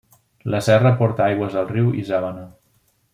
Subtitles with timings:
[0.53, 2.47] La serra aporta aigües al riu Isàvena.